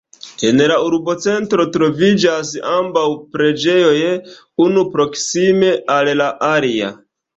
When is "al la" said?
5.99-6.33